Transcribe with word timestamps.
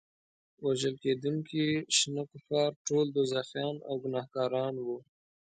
وژل 0.65 0.95
کېدونکي 1.03 1.65
شنه 1.97 2.23
کفار 2.31 2.71
ټول 2.87 3.05
دوزخیان 3.15 3.75
او 3.87 3.93
ګناهګاران 4.03 4.75
وو. 4.85 4.97